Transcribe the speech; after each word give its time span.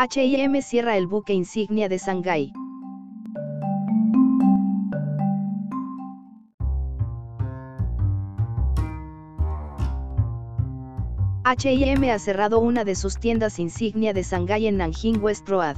H&M 0.00 0.62
cierra 0.62 0.96
el 0.96 1.08
buque 1.08 1.32
insignia 1.32 1.88
de 1.88 1.98
Shanghái. 1.98 2.52
H&M 11.42 12.12
ha 12.12 12.18
cerrado 12.20 12.60
una 12.60 12.84
de 12.84 12.94
sus 12.94 13.18
tiendas 13.18 13.58
insignia 13.58 14.12
de 14.12 14.22
Shanghái 14.22 14.68
en 14.68 14.76
Nanjing 14.76 15.20
West 15.20 15.48
Road. 15.48 15.74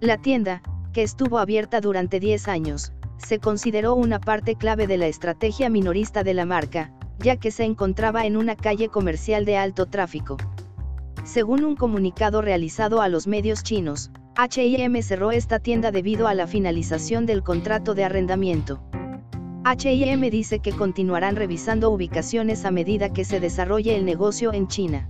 La 0.00 0.16
tienda, 0.18 0.60
que 0.92 1.04
estuvo 1.04 1.38
abierta 1.38 1.80
durante 1.80 2.18
10 2.18 2.48
años, 2.48 2.92
se 3.16 3.38
consideró 3.38 3.94
una 3.94 4.18
parte 4.18 4.56
clave 4.56 4.88
de 4.88 4.98
la 4.98 5.06
estrategia 5.06 5.70
minorista 5.70 6.24
de 6.24 6.34
la 6.34 6.46
marca, 6.46 6.92
ya 7.20 7.36
que 7.36 7.52
se 7.52 7.62
encontraba 7.62 8.26
en 8.26 8.36
una 8.36 8.56
calle 8.56 8.88
comercial 8.88 9.44
de 9.44 9.56
alto 9.56 9.86
tráfico. 9.86 10.36
Según 11.32 11.62
un 11.62 11.76
comunicado 11.76 12.42
realizado 12.42 13.02
a 13.02 13.08
los 13.08 13.28
medios 13.28 13.62
chinos, 13.62 14.10
H&M 14.34 15.00
cerró 15.00 15.30
esta 15.30 15.60
tienda 15.60 15.92
debido 15.92 16.26
a 16.26 16.34
la 16.34 16.48
finalización 16.48 17.24
del 17.24 17.44
contrato 17.44 17.94
de 17.94 18.02
arrendamiento. 18.02 18.82
H&M 19.62 20.28
dice 20.28 20.58
que 20.58 20.72
continuarán 20.72 21.36
revisando 21.36 21.90
ubicaciones 21.90 22.64
a 22.64 22.72
medida 22.72 23.12
que 23.12 23.24
se 23.24 23.38
desarrolle 23.38 23.94
el 23.94 24.04
negocio 24.04 24.52
en 24.52 24.66
China. 24.66 25.08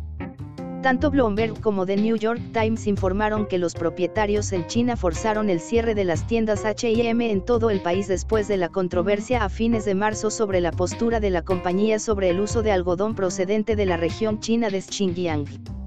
Tanto 0.82 1.10
Bloomberg 1.10 1.58
como 1.62 1.86
The 1.86 1.96
New 1.96 2.16
York 2.16 2.42
Times 2.52 2.86
informaron 2.86 3.46
que 3.46 3.56
los 3.56 3.72
propietarios 3.72 4.52
en 4.52 4.66
China 4.66 4.98
forzaron 4.98 5.48
el 5.48 5.58
cierre 5.58 5.94
de 5.94 6.04
las 6.04 6.26
tiendas 6.26 6.66
H&M 6.66 7.30
en 7.30 7.42
todo 7.42 7.70
el 7.70 7.80
país 7.80 8.08
después 8.08 8.46
de 8.46 8.58
la 8.58 8.68
controversia 8.68 9.42
a 9.42 9.48
fines 9.48 9.86
de 9.86 9.94
marzo 9.94 10.30
sobre 10.30 10.60
la 10.60 10.72
postura 10.72 11.18
de 11.18 11.30
la 11.30 11.40
compañía 11.40 11.98
sobre 11.98 12.28
el 12.28 12.40
uso 12.40 12.60
de 12.60 12.72
algodón 12.72 13.14
procedente 13.14 13.74
de 13.74 13.86
la 13.86 13.96
región 13.96 14.38
china 14.38 14.68
de 14.68 14.82
Xinjiang. 14.82 15.79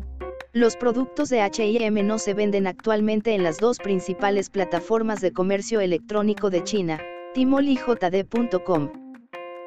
Los 0.55 0.77
productos 0.77 1.29
de 1.29 1.41
H&M 1.41 2.03
no 2.03 2.19
se 2.19 2.35
venden 2.35 2.67
actualmente 2.67 3.33
en 3.33 3.41
las 3.41 3.57
dos 3.57 3.79
principales 3.79 4.51
plataformas 4.51 5.19
de 5.19 5.31
comercio 5.31 5.81
electrónico 5.81 6.51
de 6.51 6.63
China, 6.63 7.01
Tmall 7.33 7.69
y 7.69 7.75
JD.com. 7.75 8.91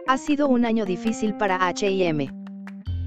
Ha 0.06 0.16
sido 0.16 0.46
un 0.46 0.64
año 0.64 0.84
difícil 0.84 1.36
para 1.36 1.66
H&M 1.66 2.30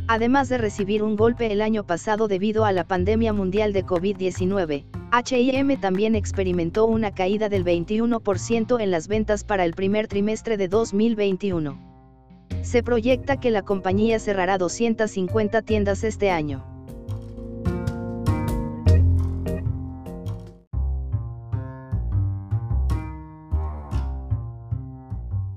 Además 0.10 0.50
de 0.50 0.58
recibir 0.58 1.04
un 1.04 1.16
golpe 1.16 1.54
el 1.54 1.62
año 1.62 1.88
pasado 1.88 2.28
debido 2.28 2.66
a 2.66 2.74
la 2.74 2.84
pandemia 2.84 3.32
mundial 3.32 3.72
de 3.72 3.86
COVID-19, 3.86 4.84
HM 5.14 5.80
también 5.80 6.16
experimentó 6.16 6.86
una 6.86 7.14
caída 7.14 7.48
del 7.48 7.64
21% 7.64 8.82
en 8.82 8.92
las 8.92 9.08
ventas 9.08 9.46
para 9.46 9.64
el 9.64 9.74
primer 9.74 10.10
trimestre 10.10 10.58
de 10.58 10.68
2021. 10.68 11.80
Se 12.62 12.84
proyecta 12.84 13.40
que 13.40 13.52
la 13.52 13.62
compañía 13.62 14.20
cerrará 14.20 14.58
250 14.58 15.62
tiendas 15.62 16.04
este 16.04 16.30
año. 16.30 16.69